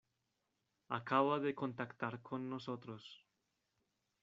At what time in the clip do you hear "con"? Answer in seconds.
2.23-2.49